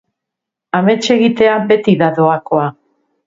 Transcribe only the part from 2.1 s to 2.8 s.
doakoa.